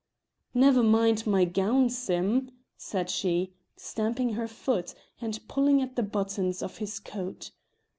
"Never 0.55 0.81
mind 0.81 1.27
my 1.27 1.45
gown, 1.45 1.87
Sim," 1.91 2.49
said 2.75 3.07
she, 3.11 3.53
stamping 3.77 4.29
her 4.33 4.47
foot, 4.47 4.95
and 5.21 5.39
pulling 5.47 5.79
at 5.79 5.95
the 5.95 6.01
buttons 6.01 6.63
of 6.63 6.77
his 6.77 6.99
coat. 6.99 7.51